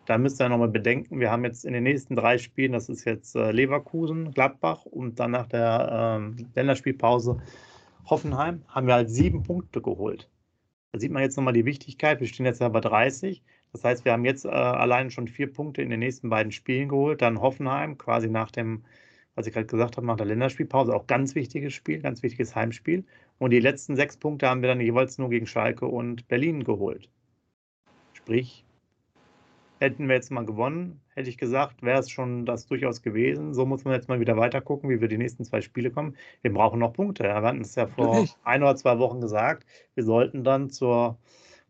[0.05, 3.05] Da müsst ihr nochmal bedenken, wir haben jetzt in den nächsten drei Spielen, das ist
[3.05, 7.41] jetzt äh, Leverkusen, Gladbach und dann nach der ähm, Länderspielpause
[8.05, 10.29] Hoffenheim, haben wir halt sieben Punkte geholt.
[10.91, 12.19] Da sieht man jetzt nochmal die Wichtigkeit.
[12.19, 13.41] Wir stehen jetzt ja bei 30.
[13.71, 16.89] Das heißt, wir haben jetzt äh, allein schon vier Punkte in den nächsten beiden Spielen
[16.89, 17.21] geholt.
[17.21, 18.83] Dann Hoffenheim, quasi nach dem,
[19.35, 20.93] was ich gerade gesagt habe, nach der Länderspielpause.
[20.93, 23.05] Auch ganz wichtiges Spiel, ganz wichtiges Heimspiel.
[23.39, 27.09] Und die letzten sechs Punkte haben wir dann jeweils nur gegen Schalke und Berlin geholt.
[28.13, 28.63] Sprich,
[29.83, 33.53] Hätten wir jetzt mal gewonnen, hätte ich gesagt, wäre es schon das durchaus gewesen.
[33.53, 36.15] So muss man jetzt mal wieder weiter gucken, wie wir die nächsten zwei Spiele kommen.
[36.41, 37.25] Wir brauchen noch Punkte.
[37.25, 39.65] Wir hatten es ja vor ein oder zwei Wochen gesagt.
[39.93, 41.17] Wir sollten dann zur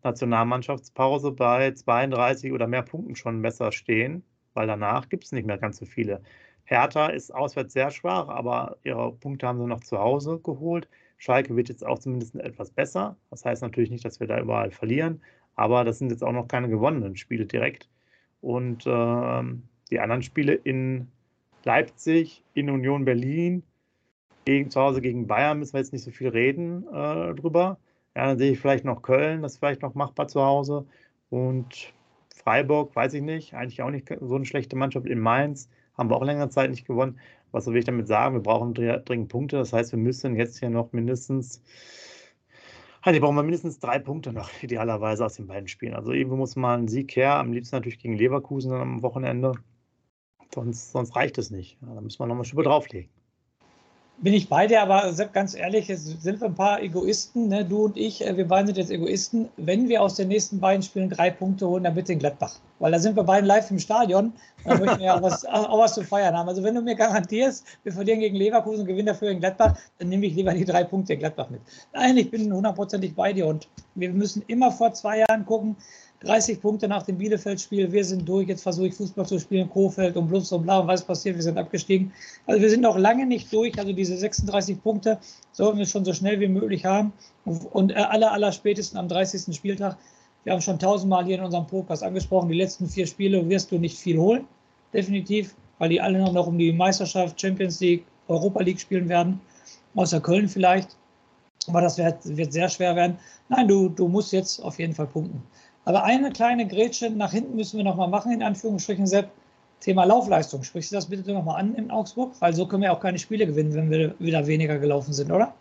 [0.03, 4.23] Nationalmannschaftspause bei 32 oder mehr Punkten schon besser stehen,
[4.53, 6.21] weil danach gibt es nicht mehr ganz so viele.
[6.65, 10.87] Hertha ist auswärts sehr schwach, aber ihre Punkte haben sie noch zu Hause geholt.
[11.17, 13.17] Schalke wird jetzt auch zumindest etwas besser.
[13.31, 15.19] Das heißt natürlich nicht, dass wir da überall verlieren,
[15.55, 17.89] aber das sind jetzt auch noch keine gewonnenen Spiele direkt.
[18.43, 19.43] Und äh,
[19.89, 21.07] die anderen Spiele in
[21.63, 23.63] Leipzig, in Union Berlin,
[24.43, 27.77] gegen, zu Hause gegen Bayern müssen wir jetzt nicht so viel reden äh, drüber.
[28.13, 30.85] Ja, dann sehe ich vielleicht noch Köln, das ist vielleicht noch machbar zu Hause.
[31.29, 31.93] Und
[32.35, 35.07] Freiburg, weiß ich nicht, eigentlich auch nicht so eine schlechte Mannschaft.
[35.07, 37.19] In Mainz haben wir auch längere Zeit nicht gewonnen.
[37.53, 38.35] Was will ich damit sagen?
[38.35, 39.55] Wir brauchen dringend Punkte.
[39.55, 41.63] Das heißt, wir müssen jetzt hier noch mindestens
[43.03, 45.93] Halt, die brauchen wir mindestens drei Punkte noch, idealerweise aus den beiden Spielen.
[45.93, 49.53] Also irgendwo muss mal ein Sieg her, am liebsten natürlich gegen Leverkusen dann am Wochenende.
[50.53, 51.77] Sonst, sonst reicht es nicht.
[51.81, 53.09] Ja, da müssen wir nochmal Schippe drauflegen
[54.23, 57.65] bin ich bei dir, aber ganz ehrlich, es sind wir ein paar Egoisten, ne?
[57.65, 59.49] du und ich, äh, wir beiden sind jetzt Egoisten.
[59.57, 62.55] Wenn wir aus den nächsten beiden Spielen drei Punkte holen, dann bitte in Gladbach.
[62.79, 64.31] Weil da sind wir beiden live im Stadion
[64.63, 66.47] dann möchten wir ja auch was, auch was zu feiern haben.
[66.47, 70.09] Also wenn du mir garantierst, wir verlieren gegen Leverkusen und gewinnen dafür in Gladbach, dann
[70.09, 71.61] nehme ich lieber die drei Punkte in Gladbach mit.
[71.93, 75.75] Nein, ich bin hundertprozentig bei dir und wir müssen immer vor zwei Jahren gucken,
[76.23, 80.15] 30 Punkte nach dem Bielefeld-Spiel, wir sind durch, jetzt versuche ich Fußball zu spielen, Kofeld
[80.15, 82.13] und Blutz und Blau und was passiert, wir sind abgestiegen.
[82.47, 85.19] Also wir sind noch lange nicht durch, also diese 36 Punkte
[85.51, 87.11] sollten wir schon so schnell wie möglich haben
[87.45, 89.53] und äh, aller, aller spätestens am 30.
[89.55, 89.97] Spieltag.
[90.45, 93.77] Wir haben schon tausendmal hier in unserem Podcast angesprochen, die letzten vier Spiele wirst du
[93.77, 94.45] nicht viel holen,
[94.93, 99.41] definitiv, weil die alle noch um die Meisterschaft, Champions League, Europa League spielen werden,
[99.95, 100.95] außer Köln vielleicht.
[101.67, 103.17] Aber das wird, wird sehr schwer werden.
[103.49, 105.41] Nein, du, du musst jetzt auf jeden Fall punkten.
[105.85, 109.29] Aber eine kleine Grätsche nach hinten müssen wir nochmal machen, in Anführungsstrichen, Sepp.
[109.83, 110.63] Thema Laufleistung.
[110.63, 112.31] Sprichst du das bitte nochmal an in Augsburg?
[112.39, 115.53] Weil so können wir auch keine Spiele gewinnen, wenn wir wieder weniger gelaufen sind, oder?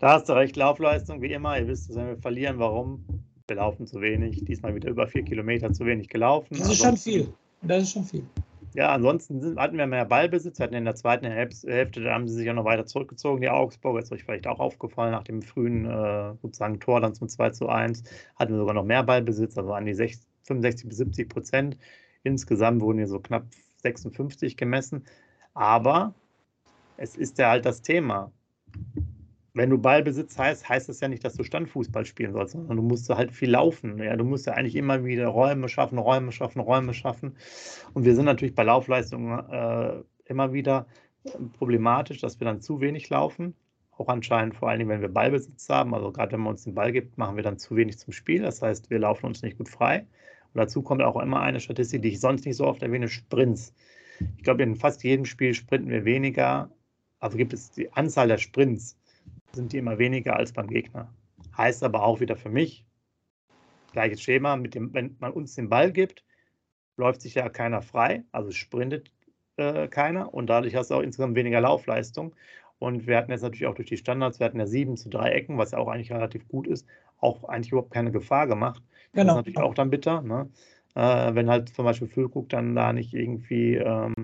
[0.00, 0.56] Da hast du recht.
[0.56, 1.56] Laufleistung, wie immer.
[1.56, 3.04] Ihr wisst, wenn wir verlieren, warum?
[3.46, 4.44] Wir laufen zu wenig.
[4.44, 6.56] Diesmal wieder über vier Kilometer zu wenig gelaufen.
[6.58, 7.32] Das ist schon viel.
[7.62, 8.24] Das ist schon viel.
[8.74, 12.48] Ja, ansonsten hatten wir mehr Ballbesitz, hatten in der zweiten Hälfte, da haben sie sich
[12.48, 16.34] auch noch weiter zurückgezogen, die Augsburger, ist euch vielleicht auch aufgefallen, nach dem frühen äh,
[16.40, 18.02] sozusagen Tor dann zum 2 zu 1,
[18.36, 21.76] hatten wir sogar noch mehr Ballbesitz, also an die 60, 65 bis 70 Prozent.
[22.22, 23.44] Insgesamt wurden hier so knapp
[23.82, 25.04] 56 gemessen.
[25.54, 26.14] Aber
[26.96, 28.32] es ist ja halt das Thema
[29.54, 32.82] wenn du Ballbesitz heißt, heißt das ja nicht, dass du Standfußball spielen sollst, sondern du
[32.82, 33.98] musst halt viel laufen.
[33.98, 37.36] Ja, du musst ja eigentlich immer wieder Räume schaffen, Räume schaffen, Räume schaffen.
[37.92, 40.86] Und wir sind natürlich bei Laufleistungen äh, immer wieder
[41.58, 43.54] problematisch, dass wir dann zu wenig laufen.
[43.96, 45.94] auch anscheinend, vor allen Dingen, wenn wir Ballbesitz haben.
[45.94, 48.42] Also gerade wenn man uns den Ball gibt, machen wir dann zu wenig zum Spiel.
[48.42, 50.06] Das heißt, wir laufen uns nicht gut frei.
[50.54, 53.74] Und dazu kommt auch immer eine Statistik, die ich sonst nicht so oft erwähne, Sprints.
[54.36, 56.70] Ich glaube, in fast jedem Spiel sprinten wir weniger.
[57.20, 58.98] Also gibt es die Anzahl der Sprints,
[59.52, 61.12] sind die immer weniger als beim Gegner.
[61.56, 62.84] Heißt aber auch wieder für mich,
[63.92, 66.24] gleiches Schema, mit dem, wenn man uns den Ball gibt,
[66.96, 69.10] läuft sich ja keiner frei, also sprintet
[69.56, 72.34] äh, keiner und dadurch hast du auch insgesamt weniger Laufleistung.
[72.78, 75.30] Und wir hatten jetzt natürlich auch durch die Standards, wir hatten ja sieben zu drei
[75.30, 76.86] Ecken, was ja auch eigentlich relativ gut ist,
[77.18, 78.82] auch eigentlich überhaupt keine Gefahr gemacht.
[79.12, 79.24] Genau.
[79.24, 80.48] Das ist natürlich auch dann bitter, ne?
[80.94, 84.14] äh, wenn halt zum Beispiel Füllkrug dann da nicht irgendwie ähm,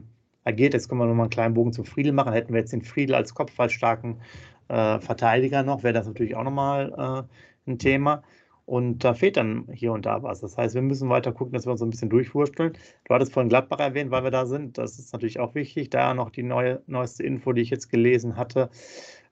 [0.44, 0.74] agiert.
[0.74, 2.32] Jetzt können wir nochmal einen kleinen Bogen zum Friedel machen.
[2.32, 4.20] Hätten wir jetzt den Friedel als kopfballstarken
[4.68, 7.26] äh, Verteidiger noch, wäre das natürlich auch nochmal
[7.66, 8.22] äh, ein Thema.
[8.68, 10.40] Und da fehlt dann hier und da was.
[10.40, 12.74] Das heißt, wir müssen weiter gucken, dass wir uns so ein bisschen durchwursteln.
[13.04, 14.76] Du hattest vorhin Gladbach erwähnt, weil wir da sind.
[14.76, 15.88] Das ist natürlich auch wichtig.
[15.88, 18.68] Da noch die neue, neueste Info, die ich jetzt gelesen hatte.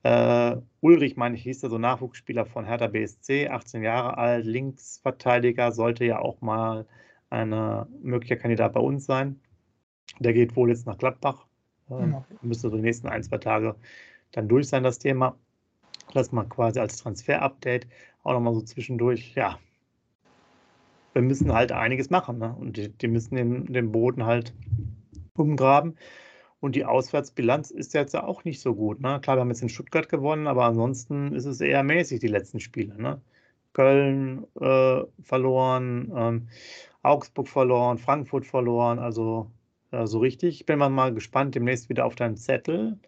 [0.06, 5.72] Uh, Ulrich, meine ich, hieß der so Nachwuchsspieler von Hertha BSC, 18 Jahre alt, Linksverteidiger,
[5.72, 6.86] sollte ja auch mal
[7.28, 7.50] ein
[8.02, 9.40] möglicher Kandidat bei uns sein.
[10.18, 11.46] Der geht wohl jetzt nach Gladbach.
[11.90, 13.74] Uh, Müsste so die nächsten ein, zwei Tage
[14.32, 15.36] dann durch sein, das Thema.
[16.14, 17.86] Das mal quasi als Transfer-Update
[18.22, 19.58] auch nochmal so zwischendurch, ja,
[21.12, 22.38] wir müssen halt einiges machen.
[22.38, 22.54] Ne?
[22.58, 24.52] Und die, die müssen den, den Boden halt
[25.34, 25.96] umgraben.
[26.60, 29.00] Und die Auswärtsbilanz ist jetzt auch nicht so gut.
[29.00, 29.20] Ne?
[29.20, 32.60] Klar, wir haben jetzt in Stuttgart gewonnen, aber ansonsten ist es eher mäßig, die letzten
[32.60, 33.00] Spiele.
[33.00, 33.20] Ne?
[33.72, 36.48] Köln äh, verloren, ähm,
[37.02, 38.98] Augsburg verloren, Frankfurt verloren.
[38.98, 39.50] Also
[39.92, 40.60] äh, so richtig.
[40.60, 42.98] Ich bin mal gespannt demnächst wieder auf deinen Zettel.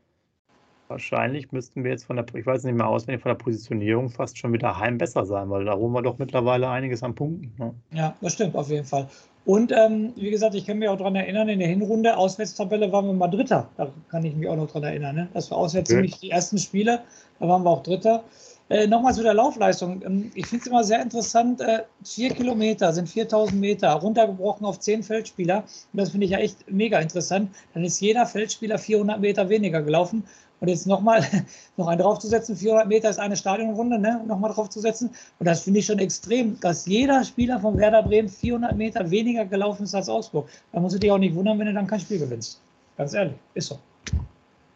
[0.88, 4.38] Wahrscheinlich müssten wir jetzt von der, ich weiß nicht mehr auswendig, von der Positionierung fast
[4.38, 7.52] schon wieder heim besser sein, weil da holen wir doch mittlerweile einiges an Punkten.
[7.58, 7.74] Ne?
[7.92, 9.06] Ja, das stimmt auf jeden Fall.
[9.44, 13.06] Und ähm, wie gesagt, ich kann mich auch daran erinnern, in der Hinrunde, Auswärtstabelle waren
[13.06, 13.68] wir mal Dritter.
[13.76, 15.14] Da kann ich mich auch noch daran erinnern.
[15.14, 15.28] Ne?
[15.32, 17.00] Das war auswärts ziemlich die ersten Spiele,
[17.38, 18.24] da waren wir auch Dritter.
[18.70, 20.02] Äh, Nochmal zu der Laufleistung.
[20.04, 21.60] Ähm, ich finde es immer sehr interessant.
[21.60, 25.64] Äh, vier Kilometer sind 4000 Meter, runtergebrochen auf zehn Feldspieler.
[25.92, 27.50] Und das finde ich ja echt mega interessant.
[27.72, 30.24] Dann ist jeder Feldspieler 400 Meter weniger gelaufen.
[30.60, 31.24] Und jetzt nochmal
[31.76, 34.22] noch einen draufzusetzen, 400 Meter ist eine Stadionrunde, ne?
[34.26, 35.10] nochmal draufzusetzen.
[35.38, 39.44] Und das finde ich schon extrem, dass jeder Spieler von Werder Bremen 400 Meter weniger
[39.44, 40.48] gelaufen ist als Augsburg.
[40.72, 42.60] Da musst du dich auch nicht wundern, wenn du dann kein Spiel gewinnst.
[42.96, 43.78] Ganz ehrlich, ist so.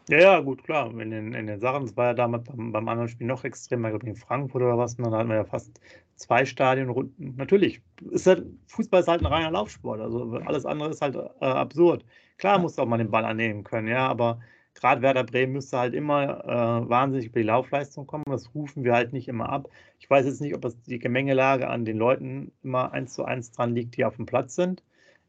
[0.09, 0.91] Ja, ja, gut, klar.
[0.91, 3.89] In den, in den Sachen, das war ja damals beim, beim anderen Spiel noch extremer,
[3.89, 5.81] ich glaube in Frankfurt oder was, und dann hatten wir ja fast
[6.17, 7.37] zwei Stadionrunden.
[7.37, 11.45] Natürlich, ist halt, Fußball ist halt ein reiner Laufsport, also alles andere ist halt äh,
[11.45, 12.05] absurd.
[12.39, 14.41] Klar musst du auch mal den Ball annehmen können, ja, aber
[14.75, 18.25] gerade Werder Bremen müsste halt immer äh, wahnsinnig über die Laufleistung kommen.
[18.27, 19.69] Das rufen wir halt nicht immer ab.
[19.99, 23.53] Ich weiß jetzt nicht, ob das die Gemengelage an den Leuten immer eins zu eins
[23.53, 24.83] dran liegt, die auf dem Platz sind.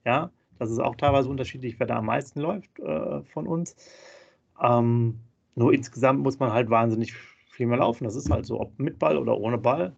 [0.05, 3.75] Ja, das ist auch teilweise unterschiedlich, wer da am meisten läuft äh, von uns.
[4.61, 5.19] Ähm,
[5.55, 8.05] nur insgesamt muss man halt wahnsinnig viel mehr laufen.
[8.05, 9.95] Das ist halt so, ob mit Ball oder ohne Ball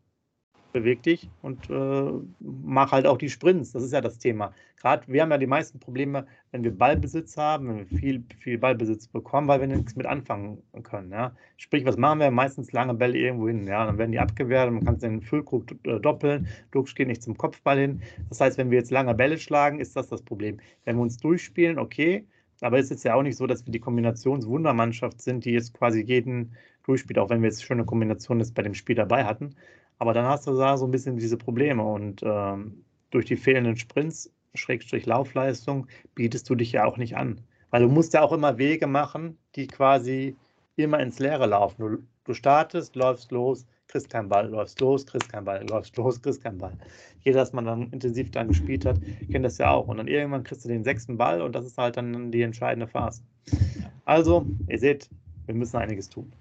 [0.75, 2.11] beweg dich und äh,
[2.41, 3.71] mach halt auch die Sprints.
[3.71, 4.53] Das ist ja das Thema.
[4.81, 8.57] Gerade wir haben ja die meisten Probleme, wenn wir Ballbesitz haben, wenn wir viel, viel
[8.57, 11.11] Ballbesitz bekommen, weil wir nichts mit anfangen können.
[11.11, 11.31] Ja?
[11.55, 12.29] Sprich, was machen wir?
[12.29, 13.65] Meistens lange Bälle irgendwo hin.
[13.65, 13.85] Ja?
[13.85, 16.47] Dann werden die abgewehrt man kann den Füllkrug äh, doppeln.
[16.71, 18.01] Dux geht nicht zum Kopfball hin.
[18.27, 20.59] Das heißt, wenn wir jetzt lange Bälle schlagen, ist das das Problem.
[20.83, 22.25] Wenn wir uns durchspielen, okay,
[22.59, 26.01] aber es ist ja auch nicht so, dass wir die Kombinationswundermannschaft sind, die jetzt quasi
[26.01, 26.51] jeden
[26.83, 29.55] durchspielt, auch wenn wir jetzt schöne Kombinationen bei dem Spiel dabei hatten.
[29.97, 33.77] Aber dann hast du da so ein bisschen diese Probleme und ähm, durch die fehlenden
[33.77, 37.41] Sprints, Schrägstrich Laufleistung, bietest du dich ja auch nicht an.
[37.71, 40.35] Weil du musst ja auch immer Wege machen, die quasi
[40.75, 41.81] immer ins Leere laufen.
[41.81, 46.21] Du, du startest, läufst los, kriegst keinen Ball, läufst los, kriegst keinen Ball, läufst los,
[46.21, 46.73] kriegst keinen Ball.
[47.21, 48.99] Jeder, das man dann intensiv dann gespielt hat,
[49.31, 49.87] kennt das ja auch.
[49.87, 52.87] Und dann irgendwann kriegst du den sechsten Ball und das ist halt dann die entscheidende
[52.87, 53.23] Phase.
[54.05, 55.09] Also, ihr seht,
[55.45, 56.31] wir müssen einiges tun.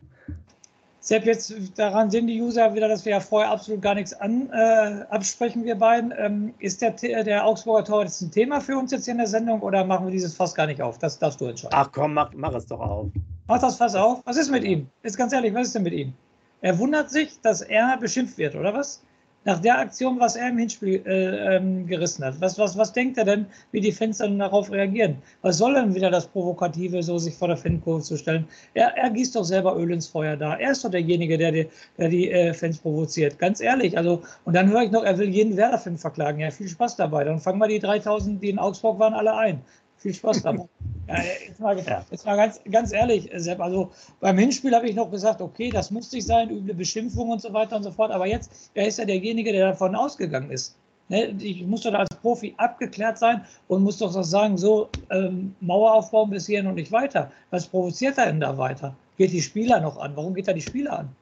[1.05, 4.49] Sepp, jetzt daran sehen die User wieder, dass wir ja vorher absolut gar nichts an,
[4.51, 6.14] äh, absprechen, wir beiden.
[6.17, 9.27] Ähm, ist der, der Augsburger Tor jetzt ein Thema für uns jetzt hier in der
[9.27, 10.97] Sendung oder machen wir dieses Fass gar nicht auf?
[10.97, 11.77] Das darfst du entscheiden.
[11.79, 13.09] Ach komm, mach, mach es doch auf.
[13.49, 14.23] Mach das Fass auf.
[14.25, 14.88] Was ist mit ihm?
[15.03, 16.14] Ist ganz ehrlich, was ist denn mit ihm?
[16.62, 19.03] Er wundert sich, dass er beschimpft wird, oder was?
[19.44, 22.40] Nach der Aktion, was er im Hinspiel äh, ähm, gerissen hat.
[22.40, 25.16] Was, was, was denkt er denn, wie die Fans dann darauf reagieren?
[25.42, 28.46] Was soll denn wieder das Provokative, so sich vor der Fankurve zu stellen?
[28.74, 30.54] Er, er gießt doch selber Öl ins Feuer da.
[30.57, 33.38] Er ist doch derjenige, der die, der die äh, Fans provoziert.
[33.38, 33.96] Ganz ehrlich.
[33.96, 36.40] Also, und dann höre ich noch, er will jeden Werder-Fan verklagen.
[36.40, 37.24] Ja, viel Spaß dabei.
[37.24, 39.61] Dann fangen wir die 3000, die in Augsburg waren, alle ein.
[39.98, 40.64] Viel Spaß dabei.
[41.07, 43.90] Ja, jetzt mal, jetzt mal ganz, ganz ehrlich, Sepp, also
[44.21, 47.53] beim Hinspiel habe ich noch gesagt, okay, das muss nicht sein, üble Beschimpfung und so
[47.53, 50.77] weiter und so fort, aber jetzt, er ist ja derjenige, der davon ausgegangen ist.
[51.09, 51.35] Ne?
[51.38, 56.31] Ich muss doch als Profi abgeklärt sein und muss doch sagen, so ähm, Mauer aufbauen
[56.31, 57.31] bis hierhin und nicht weiter.
[57.51, 58.95] Was provoziert er denn da weiter?
[59.17, 60.17] geht die Spieler noch an?
[60.17, 61.17] Warum geht er die Spieler an?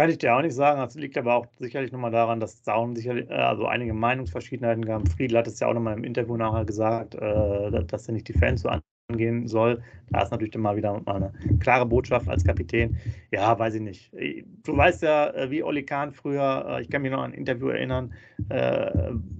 [0.00, 0.80] Kann ich dir auch nicht sagen.
[0.80, 5.06] Das liegt aber auch sicherlich nochmal daran, dass Zaun sicherlich, äh, also einige Meinungsverschiedenheiten gab.
[5.06, 8.32] Friedl hat es ja auch nochmal im Interview nachher gesagt, äh, dass er nicht die
[8.32, 8.70] Fans so
[9.10, 9.82] angehen soll.
[10.08, 12.96] Da ist natürlich dann mal wieder eine klare Botschaft als Kapitän.
[13.30, 14.10] Ja, weiß ich nicht.
[14.64, 17.68] Du weißt ja, äh, wie Oli Kahn früher, ich kann mich noch an ein Interview
[17.68, 18.14] erinnern,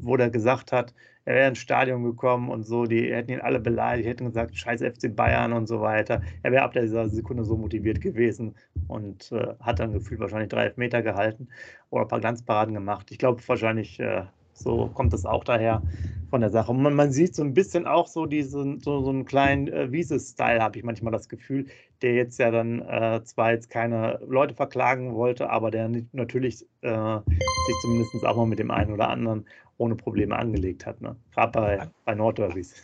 [0.03, 0.93] wo der gesagt hat,
[1.31, 4.83] er wäre ins Stadion gekommen und so, die hätten ihn alle beleidigt, hätten gesagt, scheiß
[4.83, 6.23] FC Bayern und so weiter.
[6.43, 8.57] Er wäre ab dieser Sekunde so motiviert gewesen
[8.89, 11.47] und äh, hat dann gefühlt wahrscheinlich drei Elfmeter gehalten
[11.91, 13.13] oder ein paar Glanzparaden gemacht.
[13.13, 15.83] Ich glaube wahrscheinlich, äh, so kommt es auch daher
[16.31, 16.75] von der Sache.
[16.75, 20.61] Man, man, sieht so ein bisschen auch so diesen, so, so einen kleinen äh, Wiese-Style,
[20.61, 21.67] habe ich manchmal das Gefühl,
[22.03, 27.19] der jetzt ja dann äh, zwar jetzt keine Leute verklagen wollte, aber der natürlich äh,
[27.19, 29.47] sich zumindest auch mal mit dem einen oder anderen
[29.81, 31.01] ohne Probleme angelegt hat.
[31.01, 31.17] Ne?
[31.35, 32.75] Gerade bei, bei Nordderbys.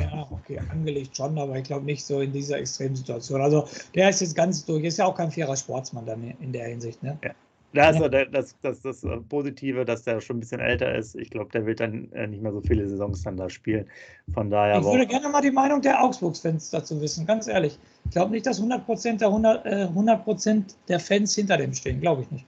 [0.00, 3.40] ja, okay, angelegt schon, aber ich glaube nicht so in dieser Extremsituation.
[3.40, 6.66] Also der ist jetzt ganz durch, ist ja auch kein fairer Sportsmann dann in der
[6.66, 7.02] Hinsicht.
[7.02, 7.16] Ne?
[7.24, 7.30] Ja.
[7.72, 8.08] Da ist ja.
[8.08, 11.14] das, das, das, äh, Positive, dass der schon ein bisschen älter ist.
[11.14, 13.86] Ich glaube, der wird dann äh, nicht mehr so viele Saisons dann da spielen.
[14.34, 14.80] Von daher.
[14.80, 17.78] Ich würde gerne mal die Meinung der Augsburgs-Fans dazu wissen, ganz ehrlich.
[18.06, 20.26] Ich glaube nicht, dass 100% der, 100, äh, 100
[20.88, 22.00] der Fans hinter dem stehen.
[22.00, 22.46] Glaube ich nicht.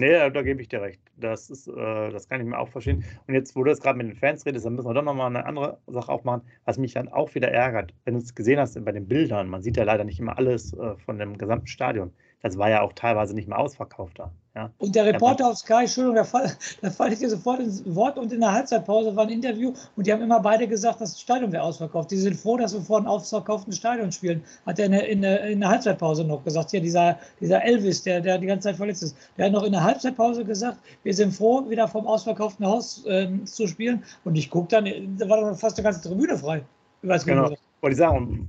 [0.00, 1.00] Nee, da, gebe ich dir recht.
[1.16, 3.04] Das, ist, äh, das kann ich mir auch verstehen.
[3.26, 5.26] Und jetzt, wo du jetzt gerade mit den Fans redest, dann müssen wir doch nochmal
[5.26, 7.92] eine andere Sache aufmachen, was mich dann auch wieder ärgert.
[8.04, 10.72] Wenn du es gesehen hast bei den Bildern, man sieht ja leider nicht immer alles
[10.72, 14.30] äh, von dem gesamten Stadion das war ja auch teilweise nicht mehr ausverkauft da.
[14.56, 14.70] Ja.
[14.78, 16.50] Und der Reporter auf Sky, Entschuldigung, da, fall,
[16.90, 20.12] falle ich dir sofort ins Wort und in der Halbzeitpause war ein Interview und die
[20.12, 22.10] haben immer beide gesagt, das Stadion wäre ausverkauft.
[22.10, 24.42] Die sind froh, dass wir vor einem ausverkauften Stadion spielen.
[24.66, 26.70] Hat er in der, in der, in der Halbzeitpause noch gesagt.
[26.70, 29.72] Hier, dieser, dieser Elvis, der, der die ganze Zeit verletzt ist, der hat noch in
[29.72, 34.02] der Halbzeitpause gesagt, wir sind froh, wieder vom ausverkauften Haus äh, zu spielen.
[34.24, 36.64] Und ich gucke dann, da war doch fast eine ganze Tribüne frei.
[37.02, 37.54] Ich weiß genau.
[37.82, 38.48] Wollte ich sagen?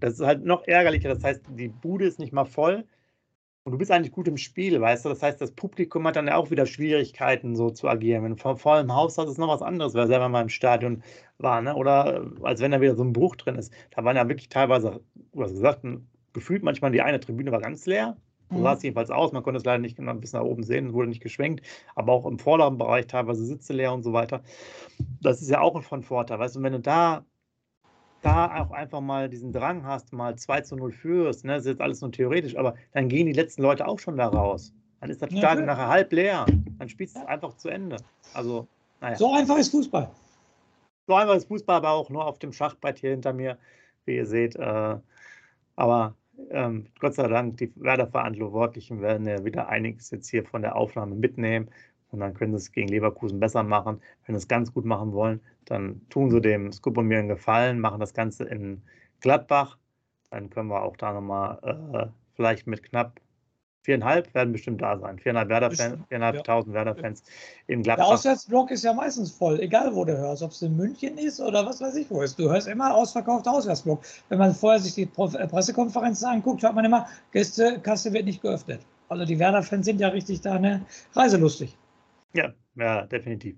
[0.00, 1.08] Das ist halt noch ärgerlicher.
[1.08, 2.84] Das heißt, die Bude ist nicht mal voll
[3.66, 5.08] und du bist eigentlich gut im Spiel, weißt du?
[5.08, 8.22] Das heißt, das Publikum hat dann auch wieder Schwierigkeiten, so zu agieren.
[8.22, 11.02] Wenn du vor vollem Haus hast, ist noch was anderes, wer selber mal im Stadion
[11.38, 11.74] war, ne?
[11.74, 13.72] Oder äh, als wenn da wieder so ein Bruch drin ist.
[13.90, 15.00] Da waren ja wirklich teilweise,
[15.32, 15.80] du hast gesagt,
[16.32, 18.16] gefühlt manchmal die eine Tribüne war ganz leer.
[18.50, 18.62] So mhm.
[18.62, 19.32] sah es jedenfalls aus.
[19.32, 21.66] Man konnte es leider nicht genau bis nach oben sehen, wurde nicht geschwenkt.
[21.96, 24.44] Aber auch im vorderen Bereich teilweise Sitze leer und so weiter.
[25.20, 26.60] Das ist ja auch von Vorteil, weißt du?
[26.60, 27.24] Und wenn du da
[28.26, 31.70] da auch einfach mal diesen Drang hast, mal 2 zu 0 führst, ne, das ist
[31.70, 34.74] jetzt alles nur theoretisch, aber dann gehen die letzten Leute auch schon da raus.
[35.00, 36.46] Dann ist das Stadion ja, nachher halb leer.
[36.78, 37.96] Dann spielst du es einfach zu Ende.
[38.34, 38.66] Also,
[39.00, 39.16] naja.
[39.16, 40.10] So einfach ist Fußball.
[41.06, 43.58] So einfach ist Fußball, aber auch nur auf dem Schachbrett hier hinter mir,
[44.06, 44.56] wie ihr seht.
[44.56, 44.96] Äh,
[45.76, 46.14] aber
[46.50, 51.14] ähm, Gott sei Dank, die Werder-Verantwortlichen werden ja wieder einiges jetzt hier von der Aufnahme
[51.14, 51.70] mitnehmen
[52.10, 54.00] und dann können sie es gegen Leverkusen besser machen.
[54.24, 57.28] Wenn sie es ganz gut machen wollen, dann tun sie dem Scoop und mir einen
[57.28, 58.82] Gefallen, machen das Ganze in
[59.20, 59.78] Gladbach.
[60.30, 63.20] Dann können wir auch da nochmal äh, vielleicht mit knapp
[63.86, 65.18] viereinhalb werden bestimmt da sein.
[65.18, 66.84] Viereinhalb Werder-Fans, viereinhalbtausend ja.
[66.84, 67.22] Werder-Fans
[67.68, 68.06] in Gladbach.
[68.06, 71.40] Der Auswärtsblock ist ja meistens voll, egal wo du hörst, ob es in München ist
[71.40, 72.36] oder was weiß ich wo ist.
[72.36, 74.02] Du hörst immer ausverkaufter Auswärtsblock.
[74.28, 78.80] Wenn man vorher sich die äh, Pressekonferenzen anguckt, hört man immer, Gästekasse wird nicht geöffnet.
[79.08, 81.76] Also die Werder-Fans sind ja richtig da ne, reiselustig.
[82.34, 83.56] Ja, ja, definitiv.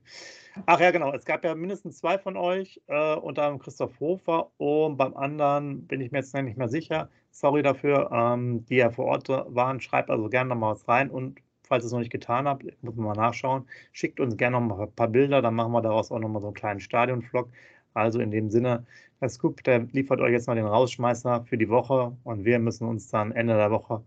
[0.66, 1.12] Ach ja, genau.
[1.12, 5.86] Es gab ja mindestens zwei von euch, äh, unter anderem Christoph Hofer und beim anderen
[5.86, 7.10] bin ich mir jetzt nicht mehr sicher.
[7.30, 9.80] Sorry dafür, ähm, die ja vor Ort waren.
[9.80, 12.64] Schreibt also gerne noch mal was rein und falls ihr es noch nicht getan habt,
[12.82, 13.66] muss man mal nachschauen.
[13.92, 16.40] Schickt uns gerne noch mal ein paar Bilder, dann machen wir daraus auch noch mal
[16.40, 17.50] so einen kleinen Stadionvlog.
[17.94, 18.86] Also in dem Sinne,
[19.20, 22.86] der Scoop, der liefert euch jetzt mal den Rausschmeißer für die Woche und wir müssen
[22.86, 24.04] uns dann Ende der Woche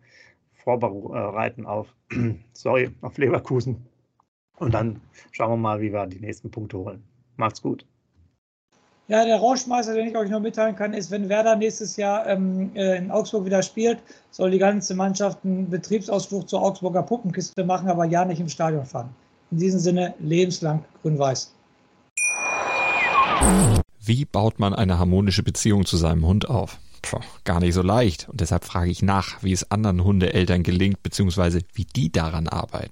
[0.53, 1.93] vorbereiten auf,
[2.53, 3.90] sorry, auf Leverkusen.
[4.61, 7.03] Und dann schauen wir mal, wie wir die nächsten Punkte holen.
[7.35, 7.83] Macht's gut.
[9.07, 12.69] Ja, der Rauschmeister, den ich euch noch mitteilen kann, ist, wenn Werder nächstes Jahr ähm,
[12.75, 13.97] äh, in Augsburg wieder spielt,
[14.29, 18.85] soll die ganze Mannschaft einen Betriebsausflug zur Augsburger Puppenkiste machen, aber ja nicht im Stadion
[18.85, 19.09] fahren.
[19.49, 21.55] In diesem Sinne, lebenslang grün-weiß.
[23.99, 26.77] Wie baut man eine harmonische Beziehung zu seinem Hund auf?
[27.01, 28.29] Puh, gar nicht so leicht.
[28.29, 32.91] Und deshalb frage ich nach, wie es anderen Hundeeltern gelingt, beziehungsweise wie die daran arbeiten.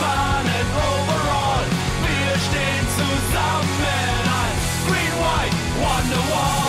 [0.00, 1.64] Bananen overall.
[2.06, 2.32] Wir
[4.86, 6.63] Green, White, Wonderwall.